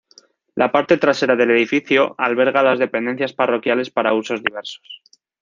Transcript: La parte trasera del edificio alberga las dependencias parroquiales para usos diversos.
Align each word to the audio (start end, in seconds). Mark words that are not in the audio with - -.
La 0.55 0.71
parte 0.71 0.97
trasera 0.97 1.35
del 1.35 1.51
edificio 1.51 2.15
alberga 2.17 2.63
las 2.63 2.79
dependencias 2.79 3.33
parroquiales 3.33 3.91
para 3.91 4.15
usos 4.15 4.41
diversos. 4.41 4.99